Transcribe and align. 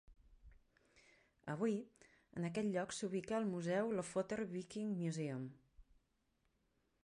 Avui, 1.55 1.75
en 2.41 2.49
aquest 2.49 2.71
lloc 2.77 2.97
s'ubica 3.01 3.37
el 3.43 3.47
museu 3.53 3.93
Lofotr 3.99 4.41
Viking 4.57 4.99
Museum. 5.03 5.45